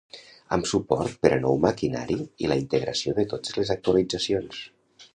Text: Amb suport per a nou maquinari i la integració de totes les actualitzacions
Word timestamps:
Amb 0.55 0.69
suport 0.71 1.19
per 1.25 1.31
a 1.35 1.37
nou 1.43 1.59
maquinari 1.67 2.17
i 2.47 2.51
la 2.53 2.59
integració 2.65 3.17
de 3.21 3.29
totes 3.35 3.59
les 3.63 3.77
actualitzacions 3.79 4.69